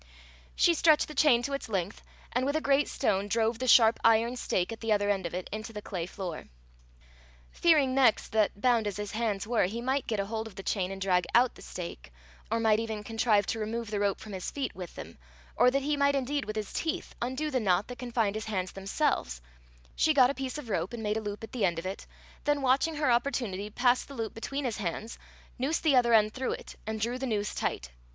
[0.55, 2.01] She stretched the chain to its length,
[2.33, 5.35] and with a great stone drove the sharp iron stake at the other end of
[5.35, 6.45] it, into the clay floor.
[7.51, 10.63] Fearing next that, bound as his hands were, he might get a hold of the
[10.63, 12.11] chain and drag out the stake,
[12.49, 15.19] or might even contrive to remove the rope from his feet with them,
[15.55, 18.71] or that he might indeed with his teeth undo the knot that confined his hands
[18.71, 19.39] themselves
[19.95, 22.07] she got a piece of rope, and made a loop at the end of it,
[22.45, 25.19] then watching her opportunity passed the loop between his hands,
[25.59, 27.91] noosed the other end through it, and drew the noose tight.